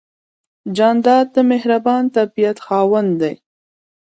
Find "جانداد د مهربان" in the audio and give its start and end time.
0.75-2.03